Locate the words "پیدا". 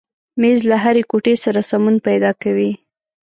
2.07-2.31